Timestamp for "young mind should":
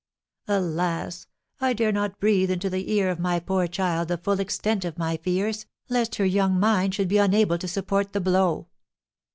6.25-7.07